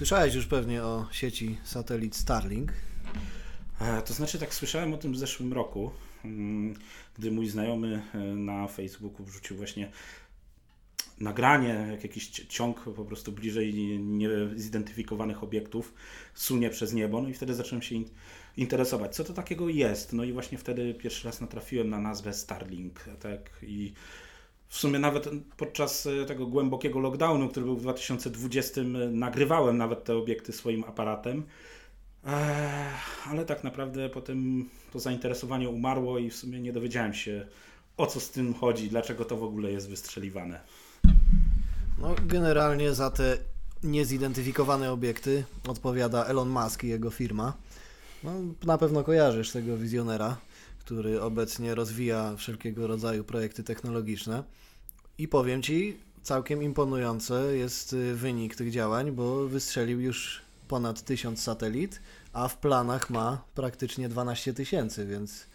[0.00, 2.72] Słyszałeś już pewnie o sieci satelit Starlink.
[3.80, 5.90] E, to znaczy, tak słyszałem o tym w zeszłym roku,
[6.24, 6.74] mm,
[7.18, 9.90] gdy mój znajomy e, na Facebooku wrzucił właśnie
[11.20, 15.94] nagranie, jak jakiś ciąg po prostu bliżej niezidentyfikowanych obiektów
[16.34, 17.96] sunie przez niebo, no i wtedy zacząłem się
[18.56, 20.12] interesować, co to takiego jest.
[20.12, 23.92] No i właśnie wtedy pierwszy raz natrafiłem na nazwę Starlink, tak, i
[24.70, 28.80] w sumie nawet podczas e, tego głębokiego lockdownu, który był w 2020,
[29.10, 31.42] nagrywałem nawet te obiekty swoim aparatem.
[33.30, 37.46] Ale tak naprawdę potem to zainteresowanie umarło i w sumie nie dowiedziałem się
[37.96, 40.60] o co z tym chodzi, dlaczego to w ogóle jest wystrzeliwane.
[41.98, 43.38] No, generalnie za te
[43.82, 47.52] niezidentyfikowane obiekty odpowiada Elon Musk i jego firma.
[48.24, 48.32] No,
[48.64, 50.36] na pewno kojarzysz tego wizjonera,
[50.78, 54.42] który obecnie rozwija wszelkiego rodzaju projekty technologiczne.
[55.20, 61.42] I powiem Ci, całkiem imponujący jest y, wynik tych działań, bo wystrzelił już ponad 1000
[61.42, 62.00] satelit,
[62.32, 65.46] a w planach ma praktycznie 12 tysięcy, więc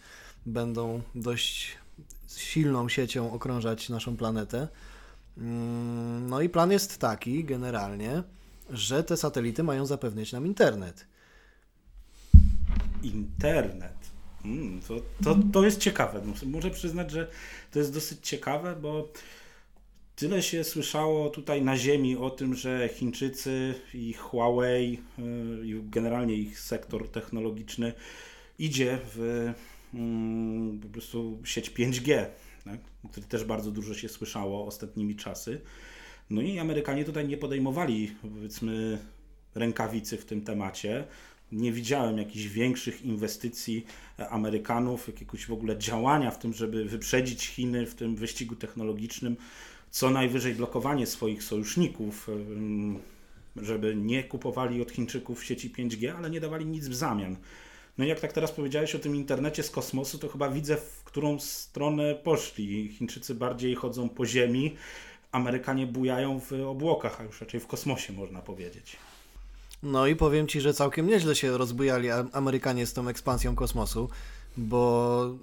[0.46, 1.78] będą dość
[2.36, 4.68] silną siecią okrążać naszą planetę.
[5.38, 8.22] Mm, no i plan jest taki generalnie,
[8.70, 11.06] że te satelity mają zapewniać nam internet.
[13.02, 13.96] Internet.
[14.44, 16.22] Mm, to, to, to jest ciekawe.
[16.46, 17.30] Muszę przyznać, że
[17.72, 19.08] to jest dosyć ciekawe, bo
[20.16, 26.34] tyle się słyszało tutaj na ziemi o tym, że Chińczycy i Huawei y, i generalnie
[26.34, 27.92] ich sektor technologiczny
[28.58, 29.52] idzie w
[29.94, 32.26] mm, po prostu sieć 5G
[32.64, 32.80] tak?
[33.04, 35.60] o których też bardzo dużo się słyszało ostatnimi czasy.
[36.30, 38.98] No i Amerykanie tutaj nie podejmowali, powiedzmy,
[39.54, 41.04] rękawicy w tym temacie.
[41.52, 43.86] Nie widziałem jakichś większych inwestycji
[44.30, 49.36] Amerykanów, jakiegoś w ogóle działania w tym, żeby wyprzedzić Chiny w tym wyścigu technologicznym,
[49.96, 52.30] co najwyżej blokowanie swoich sojuszników,
[53.56, 57.36] żeby nie kupowali od Chińczyków sieci 5G, ale nie dawali nic w zamian.
[57.98, 61.04] No i jak tak teraz powiedziałeś o tym internecie z kosmosu, to chyba widzę, w
[61.04, 62.88] którą stronę poszli.
[62.88, 64.76] Chińczycy bardziej chodzą po ziemi,
[65.32, 68.96] Amerykanie bujają w obłokach, a już raczej w kosmosie można powiedzieć.
[69.82, 74.08] No i powiem Ci, że całkiem nieźle się rozbujali Amerykanie z tą ekspansją kosmosu,
[74.56, 75.34] bo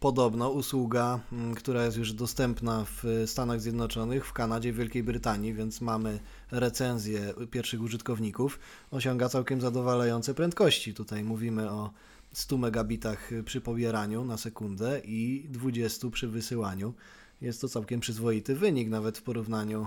[0.00, 5.54] podobno usługa, mm, która jest już dostępna w Stanach Zjednoczonych, w Kanadzie, w Wielkiej Brytanii,
[5.54, 6.18] więc mamy
[6.50, 8.58] recenzję pierwszych użytkowników,
[8.90, 10.94] osiąga całkiem zadowalające prędkości.
[10.94, 11.90] Tutaj mówimy o
[12.32, 16.94] 100 megabitach przy pobieraniu na sekundę i 20 przy wysyłaniu.
[17.40, 19.86] Jest to całkiem przyzwoity wynik, nawet w porównaniu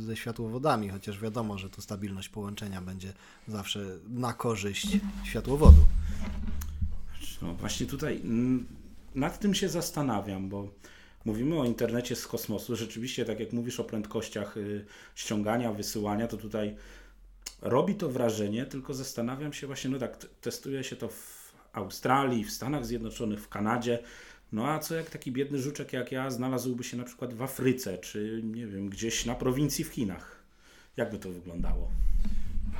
[0.00, 3.12] y, ze światłowodami, chociaż wiadomo, że tu stabilność połączenia będzie
[3.48, 5.86] zawsze na korzyść światłowodu.
[7.42, 8.66] No właśnie tutaj mm,
[9.14, 10.68] nad tym się zastanawiam, bo
[11.24, 12.76] mówimy o internecie z kosmosu.
[12.76, 16.76] Rzeczywiście, tak jak mówisz o prędkościach y, ściągania, wysyłania, to tutaj
[17.62, 22.52] robi to wrażenie, tylko zastanawiam się właśnie, no tak, testuje się to w Australii, w
[22.52, 23.98] Stanach Zjednoczonych, w Kanadzie.
[24.52, 27.98] No a co jak taki biedny żuczek jak ja znalazłby się na przykład w Afryce,
[27.98, 30.44] czy nie wiem, gdzieś na prowincji w Chinach?
[30.96, 31.90] Jak by to wyglądało?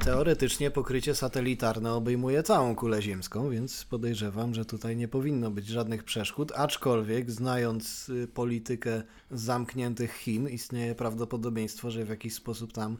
[0.04, 6.04] Teoretycznie pokrycie satelitarne obejmuje całą kulę ziemską, więc podejrzewam, że tutaj nie powinno być żadnych
[6.04, 12.96] przeszkód, aczkolwiek znając y, politykę zamkniętych Chin, istnieje prawdopodobieństwo, że w jakiś sposób tam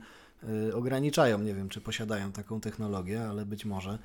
[0.68, 3.98] y, ograniczają, nie wiem czy posiadają taką technologię, ale być może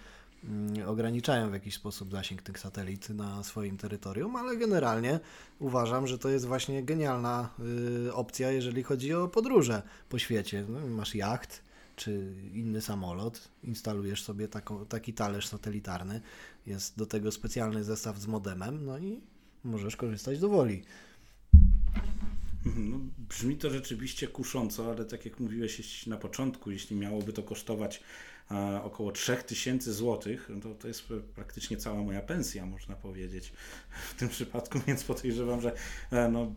[0.43, 5.19] mm, ograniczają w jakiś sposób zasięg tych satelit na swoim terytorium, ale generalnie
[5.59, 7.49] uważam, że to jest właśnie genialna
[8.07, 10.65] y, opcja, jeżeli chodzi o podróże po świecie.
[10.69, 11.68] No, masz jacht,
[11.99, 14.47] czy inny samolot, instalujesz sobie
[14.89, 16.21] taki talerz satelitarny,
[16.65, 19.21] jest do tego specjalny zestaw z modemem, no i
[19.63, 20.83] możesz korzystać do woli.
[22.65, 28.03] No, brzmi to rzeczywiście kusząco, ale tak jak mówiłeś na początku, jeśli miałoby to kosztować
[28.83, 31.03] około 3000 zł, no to to jest
[31.35, 33.53] praktycznie cała moja pensja, można powiedzieć
[34.09, 35.75] w tym przypadku, więc podejrzewam, że
[36.11, 36.53] e, no,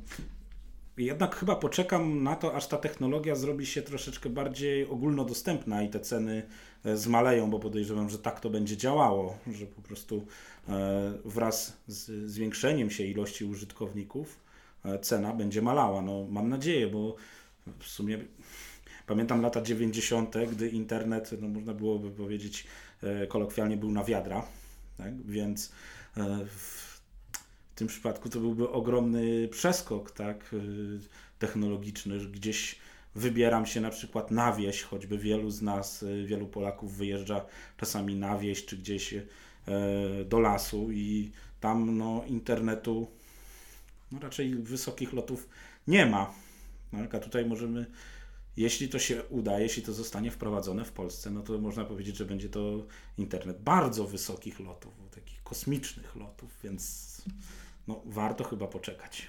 [0.97, 6.01] jednak chyba poczekam na to, aż ta technologia zrobi się troszeczkę bardziej ogólnodostępna i te
[6.01, 6.43] ceny
[6.85, 10.27] e, zmaleją, bo podejrzewam, że tak to będzie działało, że po prostu
[10.69, 14.39] e, wraz z zwiększeniem się ilości użytkowników
[14.85, 16.03] e, cena będzie malała.
[16.03, 17.17] No, mam nadzieję, bo
[17.79, 18.19] w sumie
[19.07, 22.67] pamiętam lata 90., gdy internet, no, można byłoby powiedzieć
[23.29, 24.47] kolokwialnie, był na wiadra,
[24.99, 25.23] tak?
[25.23, 25.73] więc
[26.47, 26.92] w
[27.73, 31.01] w tym przypadku to byłby ogromny przeskok tak, y,
[31.39, 32.79] technologiczny, że gdzieś
[33.15, 37.45] wybieram się na przykład na wieś, choćby wielu z nas, y, wielu Polaków wyjeżdża
[37.77, 39.25] czasami na wieś czy gdzieś y,
[40.29, 41.31] do lasu i
[41.61, 43.07] tam no, internetu
[44.13, 45.49] no, raczej wysokich lotów
[45.89, 46.35] nie ma.
[46.91, 47.15] Tak?
[47.15, 47.87] A tutaj możemy
[48.57, 52.25] jeśli to się uda, jeśli to zostanie wprowadzone w Polsce, no to można powiedzieć, że
[52.25, 52.87] będzie to
[53.19, 57.23] internet bardzo wysokich lotów, takich kosmicznych lotów, więc
[57.89, 59.29] no, warto chyba poczekać.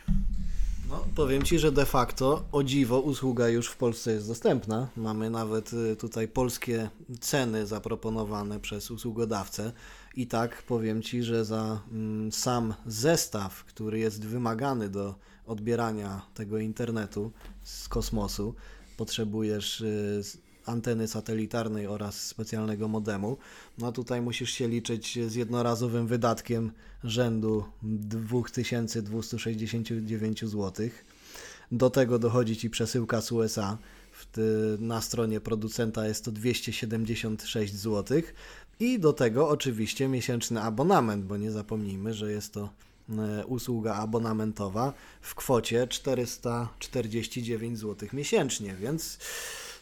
[0.90, 4.88] No, powiem Ci, że de facto o dziwo usługa już w Polsce jest dostępna.
[4.96, 6.90] Mamy nawet y, tutaj polskie
[7.20, 9.72] ceny zaproponowane przez usługodawcę.
[10.16, 15.16] I tak powiem Ci, że za mm, sam zestaw, który jest wymagany do
[15.46, 17.32] odbierania tego internetu
[17.64, 18.56] z kosmosu,
[18.98, 20.22] potrzebujesz y,
[20.66, 23.38] anteny satelitarnej oraz specjalnego modemu.
[23.78, 26.72] No tutaj musisz się liczyć z jednorazowym wydatkiem
[27.04, 30.90] rzędu 2269 zł.
[31.72, 33.78] Do tego dochodzi Ci przesyłka z USA.
[34.80, 38.22] Na stronie producenta jest to 276 zł.
[38.80, 42.70] I do tego oczywiście miesięczny abonament, bo nie zapomnijmy, że jest to
[43.10, 49.18] e, usługa abonamentowa w kwocie 449 zł miesięcznie, więc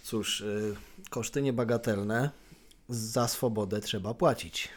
[0.04, 0.76] Cóż, y,
[1.10, 2.30] koszty niebagatelne,
[2.90, 4.70] za swobodę trzeba płacić.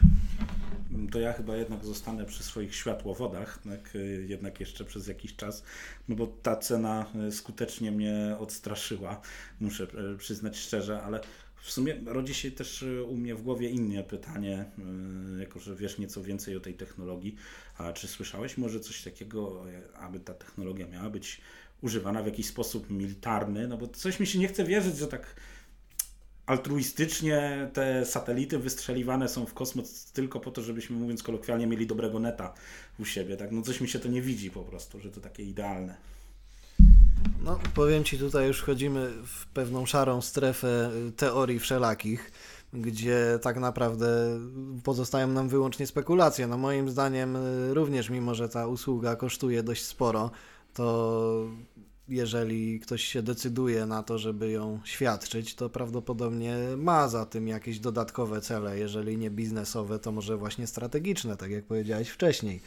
[1.11, 3.93] To ja chyba jednak zostanę przy swoich światłowodach, tak,
[4.27, 5.63] jednak jeszcze przez jakiś czas,
[6.09, 9.21] no bo ta cena y, skutecznie mnie odstraszyła,
[9.59, 9.87] muszę
[10.17, 11.19] przyznać szczerze, ale
[11.65, 14.65] w sumie rodzi się też u mnie w głowie inne pytanie,
[15.39, 17.35] jako że wiesz nieco więcej o tej technologii.
[17.77, 19.63] A czy słyszałeś może coś takiego,
[19.95, 21.41] aby ta technologia miała być
[21.81, 25.35] używana w jakiś sposób militarny, no bo coś mi się nie chce wierzyć, że tak
[26.45, 32.19] altruistycznie te satelity wystrzeliwane są w kosmos tylko po to, żebyśmy mówiąc kolokwialnie mieli dobrego
[32.19, 32.53] neta
[32.99, 33.51] u siebie, tak?
[33.51, 35.95] No coś mi się to nie widzi po prostu, że to takie idealne.
[37.43, 42.31] No, powiem Ci, tutaj już wchodzimy w pewną szarą strefę teorii wszelakich,
[42.73, 44.39] gdzie tak naprawdę
[44.83, 46.47] pozostają nam wyłącznie spekulacje.
[46.47, 47.37] No moim zdaniem
[47.71, 50.31] również, mimo że ta usługa kosztuje dość sporo,
[50.75, 51.47] to
[52.07, 57.79] jeżeli ktoś się decyduje na to, żeby ją świadczyć, to prawdopodobnie ma za tym jakieś
[57.79, 62.61] dodatkowe cele, jeżeli nie biznesowe, to może właśnie strategiczne, tak jak powiedziałeś wcześniej.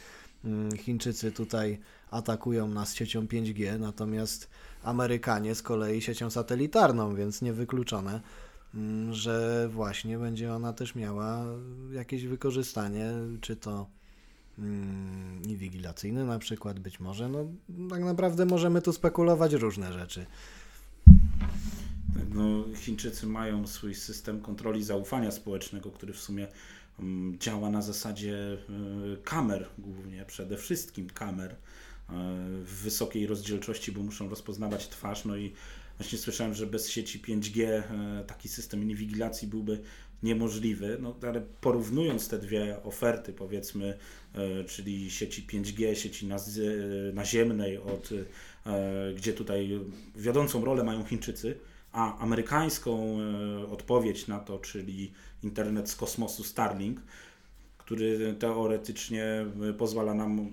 [0.45, 1.79] Mm, Chińczycy tutaj
[2.11, 4.49] atakują nas siecią 5G, natomiast
[4.83, 8.21] Amerykanie z kolei siecią satelitarną, więc niewykluczone,
[8.75, 11.45] mm, że właśnie będzie ona też miała
[11.91, 13.11] jakieś wykorzystanie,
[13.41, 13.98] czy to
[15.43, 17.29] inwigilacyjny na przykład, być może.
[17.29, 17.45] No,
[17.89, 20.25] tak naprawdę możemy tu spekulować różne rzeczy.
[22.13, 26.47] Tak, no, Chińczycy mają swój system kontroli zaufania społecznego, który w sumie
[26.99, 28.57] um, działa na zasadzie
[29.13, 31.55] y, kamer głównie, przede wszystkim kamer y,
[32.63, 35.25] w wysokiej rozdzielczości, bo muszą rozpoznawać twarz.
[35.25, 35.53] No i
[35.97, 37.83] właśnie słyszałem, że bez sieci 5G y,
[38.27, 39.81] taki system inwigilacji byłby
[40.23, 43.97] niemożliwy, no ale porównując te dwie oferty, powiedzmy,
[44.33, 46.27] e, czyli sieci 5G, sieci
[47.13, 49.79] naziemnej, od, e, gdzie tutaj
[50.15, 51.57] wiodącą rolę mają Chińczycy,
[51.91, 55.11] a amerykańską e, odpowiedź na to, czyli
[55.43, 57.01] internet z kosmosu Starlink,
[57.77, 59.45] który teoretycznie
[59.77, 60.51] pozwala nam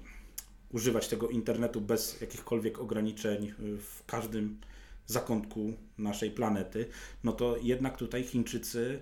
[0.72, 4.60] używać tego internetu bez jakichkolwiek ograniczeń w każdym
[5.06, 6.86] zakątku naszej planety,
[7.24, 9.00] no to jednak tutaj Chińczycy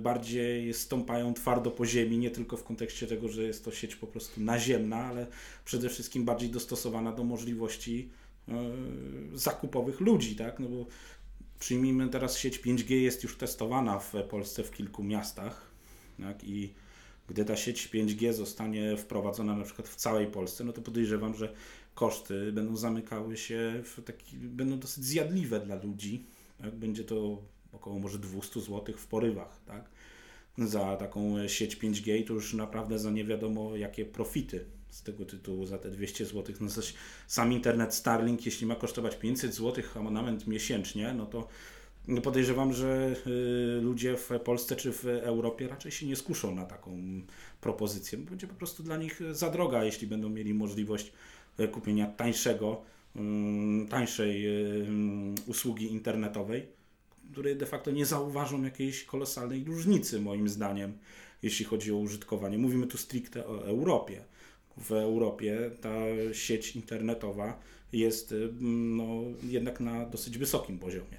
[0.00, 4.06] bardziej stąpają twardo po ziemi, nie tylko w kontekście tego, że jest to sieć po
[4.06, 5.26] prostu naziemna, ale
[5.64, 8.08] przede wszystkim bardziej dostosowana do możliwości
[8.48, 8.52] y,
[9.38, 10.60] zakupowych ludzi, tak?
[10.60, 10.86] No bo
[11.58, 15.70] przyjmijmy teraz sieć 5G jest już testowana w Polsce w kilku miastach,
[16.20, 16.44] tak?
[16.44, 16.74] I
[17.28, 21.54] gdy ta sieć 5G zostanie wprowadzona na przykład w całej Polsce, no to podejrzewam, że
[21.94, 26.24] koszty będą zamykały się w taki, będą dosyć zjadliwe dla ludzi.
[26.58, 26.74] Tak?
[26.74, 27.42] Będzie to
[27.78, 29.90] około może 200 zł w porywach, tak?
[30.58, 35.66] Za taką sieć 5G to już naprawdę za nie wiadomo jakie profity z tego tytułu
[35.66, 36.56] za te 200 zł.
[36.60, 36.94] No zaś
[37.26, 41.48] sam internet Starlink, jeśli ma kosztować 500 zł abonament miesięcznie, no to
[42.22, 47.00] podejrzewam, że y, ludzie w Polsce czy w Europie raczej się nie skuszą na taką
[47.60, 48.18] propozycję.
[48.18, 51.12] Będzie po prostu dla nich za droga, jeśli będą mieli możliwość
[51.60, 52.82] y, kupienia tańszego,
[53.16, 53.20] y,
[53.88, 54.46] tańszej
[55.46, 56.77] usługi internetowej
[57.32, 60.92] które de facto nie zauważą jakiejś kolosalnej różnicy, moim zdaniem,
[61.42, 62.58] jeśli chodzi o użytkowanie.
[62.58, 64.24] Mówimy tu stricte o Europie.
[64.76, 65.94] W Europie ta
[66.32, 67.60] sieć internetowa
[67.92, 69.08] jest no,
[69.42, 71.18] jednak na dosyć wysokim poziomie.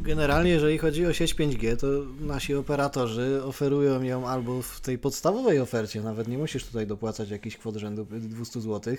[0.00, 1.86] Generalnie, jeżeli chodzi o sieć 5G, to
[2.20, 7.56] nasi operatorzy oferują ją albo w tej podstawowej ofercie, nawet nie musisz tutaj dopłacać jakichś
[7.56, 8.96] kwot rzędu 200 zł, E,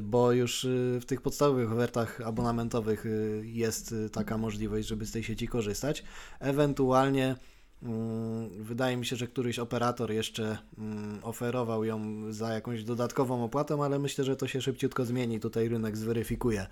[0.00, 0.68] bo już e,
[1.00, 3.08] w tych podstawowych ofertach abonamentowych e,
[3.46, 6.04] jest taka możliwość, żeby z tej sieci korzystać.
[6.40, 7.36] Ewentualnie
[7.82, 13.78] mm, wydaje mi się, że któryś operator jeszcze mm, oferował ją za jakąś dodatkową opłatę,
[13.82, 15.40] ale myślę, że to się szybciutko zmieni.
[15.40, 16.66] Tutaj rynek zweryfikuje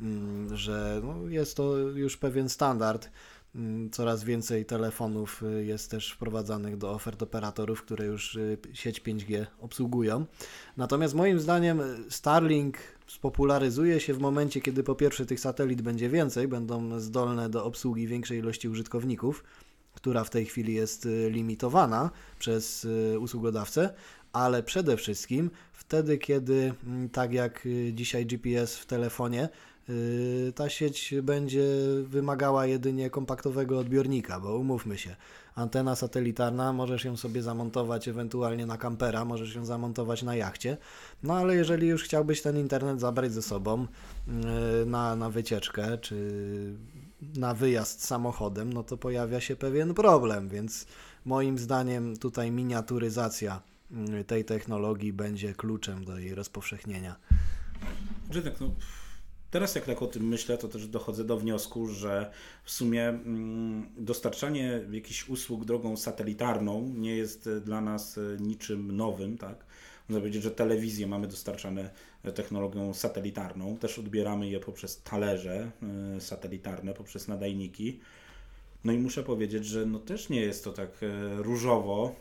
[0.00, 3.10] mm, że no, jest to już pewien standard.
[3.54, 9.00] Mm, coraz więcej telefonów y, jest też wprowadzanych do ofert operatorów, które już y, sieć
[9.00, 10.26] 5G obsługują.
[10.76, 16.48] Natomiast moim zdaniem Starlink spopularyzuje się w momencie, kiedy po pierwsze tych satelit będzie więcej,
[16.48, 19.44] będą zdolne do obsługi większej ilości użytkowników,
[19.94, 22.86] która w tej chwili jest y, limitowana przez
[23.20, 23.94] usługodawcę,
[24.34, 29.48] ale przede wszystkim wtedy, kiedy mm, tak jak dzisiaj GPS w telefonie
[29.88, 31.64] Yy, ta sieć będzie
[32.02, 35.16] wymagała jedynie kompaktowego odbiornika, bo umówmy się,
[35.54, 40.76] antena satelitarna możesz ją sobie zamontować ewentualnie na kampera, możesz ją zamontować na jachcie,
[41.22, 43.86] no ale jeżeli już chciałbyś ten internet zabrać ze sobą
[44.26, 46.16] yy, na, na wycieczkę czy
[47.36, 50.86] na wyjazd samochodem, no to pojawia się pewien problem, więc
[51.24, 53.73] moim zdaniem tutaj miniaturyzacja
[54.26, 57.16] tej technologii będzie kluczem do jej rozpowszechnienia.
[58.30, 58.70] Że no
[59.54, 62.30] Teraz jak tak o tym myślę, to też dochodzę do wniosku, że
[62.64, 69.38] w sumie mm, dostarczanie jakichś usług drogą satelitarną nie jest dla nas e, niczym nowym,
[69.38, 69.66] tak?
[70.08, 71.90] Można powiedzieć, że telewizję mamy dostarczane
[72.24, 75.70] e, technologią satelitarną, też odbieramy je poprzez talerze
[76.16, 78.00] e, satelitarne, poprzez nadajniki.
[78.84, 80.90] No i muszę powiedzieć, że no też nie jest to tak
[81.36, 82.14] różowo,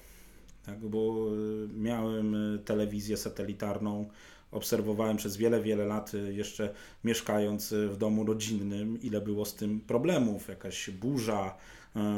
[0.65, 1.27] tak, bo
[1.74, 4.10] miałem telewizję satelitarną
[4.53, 9.79] obserwowałem przez wiele, wiele lat, y, jeszcze mieszkając w domu rodzinnym, ile było z tym
[9.79, 10.48] problemów.
[10.48, 11.58] Jakaś burza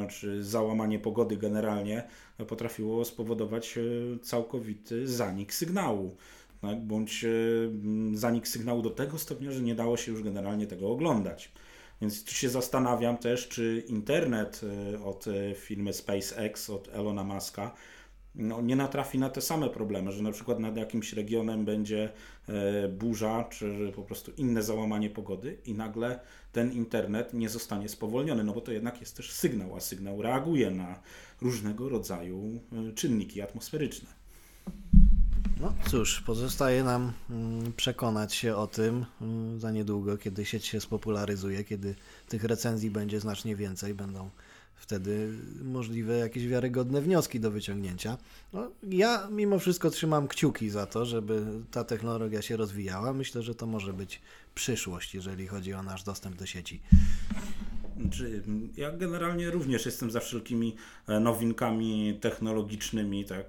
[0.09, 2.03] czy załamanie pogody generalnie
[2.47, 3.79] potrafiło spowodować
[4.21, 6.15] całkowity zanik sygnału.
[6.61, 6.81] Tak?
[6.81, 7.25] Bądź
[8.13, 11.51] zanik sygnału do tego stopnia, że nie dało się już generalnie tego oglądać.
[12.01, 14.61] Więc tu się zastanawiam też, czy internet
[15.05, 15.25] od
[15.55, 17.71] firmy SpaceX, od Elona Muska,
[18.35, 22.09] no, nie natrafi na te same problemy, że na przykład nad jakimś regionem będzie
[22.49, 26.19] e, burza, czy po prostu inne załamanie pogody i nagle
[26.51, 30.71] ten internet nie zostanie spowolniony, no bo to jednak jest też sygnał, a sygnał reaguje
[30.71, 30.99] na
[31.41, 34.09] różnego rodzaju e, czynniki atmosferyczne.
[35.59, 40.81] No cóż, pozostaje nam mm, przekonać się o tym mm, za niedługo, kiedy sieć się
[40.81, 41.95] spopularyzuje, kiedy
[42.29, 44.29] tych recenzji będzie znacznie więcej, będą
[44.75, 48.17] wtedy możliwe jakieś wiarygodne wnioski do wyciągnięcia.
[48.53, 53.13] No, ja mimo wszystko trzymam kciuki za to, żeby ta technologia się rozwijała.
[53.13, 54.21] Myślę, że to może być
[54.55, 56.81] przyszłość, jeżeli chodzi o nasz dostęp do sieci.
[58.77, 60.75] Ja generalnie również jestem za wszelkimi
[61.07, 63.25] e, nowinkami technologicznymi.
[63.25, 63.45] Tak,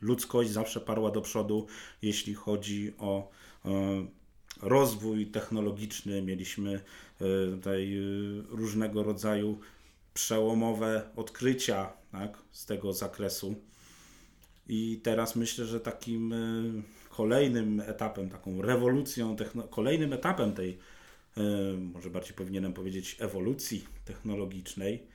[0.00, 1.66] ludzkość zawsze parła do przodu,
[2.02, 3.30] jeśli chodzi o
[3.64, 3.70] e,
[4.62, 6.22] rozwój technologiczny.
[6.22, 6.80] Mieliśmy e,
[7.50, 7.96] tutaj
[8.48, 9.58] różnego rodzaju
[10.14, 13.54] przełomowe odkrycia tak, z tego zakresu.
[14.68, 19.36] I teraz myślę, że takim y, kolejnym etapem, taką rewolucją,
[19.70, 20.78] kolejnym etapem tej,
[21.38, 21.40] y,
[21.78, 25.06] może bardziej powinienem powiedzieć, ewolucji technologicznej,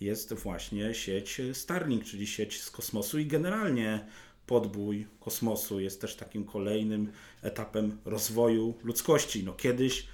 [0.00, 4.06] jest właśnie sieć Starlink, czyli sieć z kosmosu i generalnie
[4.46, 9.44] podbój kosmosu jest też takim kolejnym etapem rozwoju ludzkości.
[9.44, 10.06] No kiedyś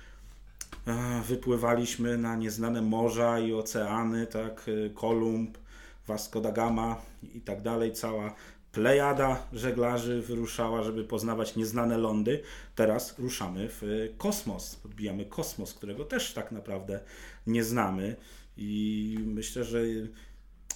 [1.25, 5.59] wypływaliśmy na nieznane morza i oceany, tak, y, Kolumb,
[6.07, 7.03] Vasco da Gama
[7.35, 8.35] i tak dalej, cała
[8.73, 12.43] plejada żeglarzy wyruszała, żeby poznawać nieznane lądy.
[12.75, 17.01] Teraz ruszamy w kosmos, podbijamy kosmos, którego też tak naprawdę
[17.47, 18.17] nie znamy.
[18.57, 19.81] I myślę, że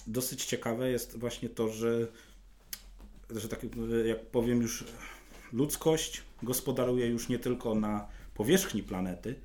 [0.07, 2.07] dosyć ciekawe jest właśnie to, że,
[3.29, 3.65] że tak
[4.05, 4.83] jak powiem już
[5.53, 9.35] ludzkość gospodaruje już nie tylko na powierzchni planety,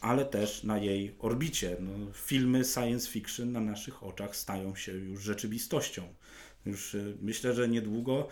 [0.00, 1.76] ale też na jej orbicie.
[1.80, 6.02] No, filmy science fiction na naszych oczach stają się już rzeczywistością.
[6.66, 8.28] Już y, myślę, że niedługo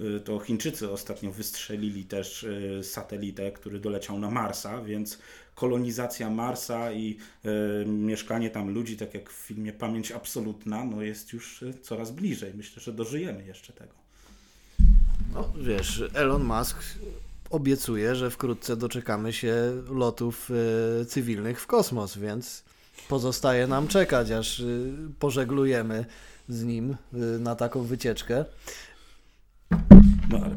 [0.00, 5.18] y, to Chińczycy ostatnio wystrzelili też y, satelitę, który doleciał na Marsa, więc
[5.54, 7.16] kolonizacja Marsa i
[7.86, 12.54] mieszkanie tam ludzi, tak jak w filmie Pamięć Absolutna, no jest już coraz bliżej.
[12.54, 13.94] Myślę, że dożyjemy jeszcze tego.
[15.32, 16.78] No wiesz, Elon Musk
[17.50, 19.54] obiecuje, że wkrótce doczekamy się
[19.90, 20.50] lotów
[21.00, 22.64] e, cywilnych w kosmos, więc
[23.08, 24.64] pozostaje nam czekać, aż e,
[25.18, 26.04] pożeglujemy
[26.48, 28.44] z nim e, na taką wycieczkę.
[30.30, 30.56] No ale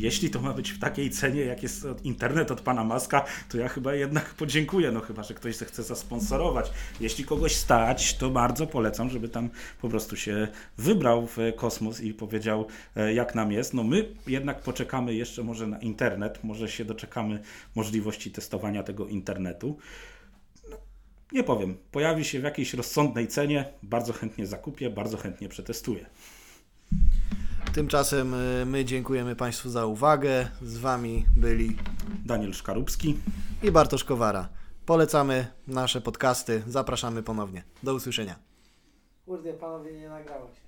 [0.00, 3.68] jeśli to ma być w takiej cenie, jak jest internet od pana Maska, to ja
[3.68, 6.70] chyba jednak podziękuję, no chyba, że ktoś chce zasponsorować.
[7.00, 9.50] Jeśli kogoś stać, to bardzo polecam, żeby tam
[9.80, 13.74] po prostu się wybrał w kosmos i powiedział, e, jak nam jest.
[13.74, 17.42] No my jednak poczekamy jeszcze może na internet, może się doczekamy
[17.74, 19.78] możliwości testowania tego internetu.
[20.70, 20.76] No,
[21.32, 26.06] nie powiem, pojawi się w jakiejś rozsądnej cenie, bardzo chętnie zakupię, bardzo chętnie przetestuję.
[27.74, 30.48] Tymczasem y, my dziękujemy Państwu za uwagę.
[30.62, 31.76] Z Wami byli
[32.24, 33.16] Daniel Szkarubski
[33.62, 34.48] i Bartosz Kowara.
[34.86, 37.62] Polecamy nasze podcasty, zapraszamy ponownie.
[37.82, 38.36] Do usłyszenia.
[39.26, 40.67] Kurde, panowie, nie nagrało się.